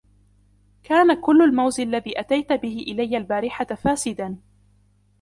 كان 0.83 1.21
كل 1.21 1.41
الموز 1.41 1.79
الذي 1.79 2.19
أتيت 2.19 2.53
به 2.53 2.85
إلي 2.87 3.17
البارحة 3.17 3.65
فاسدًا. 3.65 4.37